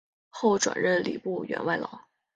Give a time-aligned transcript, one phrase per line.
[0.31, 2.07] 后转任礼部员外郎。